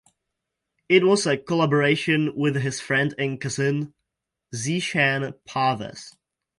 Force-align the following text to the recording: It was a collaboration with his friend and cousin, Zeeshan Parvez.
It 0.89 1.03
was 1.05 1.27
a 1.27 1.37
collaboration 1.37 2.35
with 2.35 2.55
his 2.55 2.81
friend 2.81 3.13
and 3.19 3.39
cousin, 3.39 3.93
Zeeshan 4.55 5.35
Parvez. 5.47 6.15